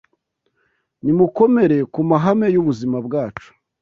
[1.03, 3.49] Nimukomere ku mahame y’ubuzima bwacu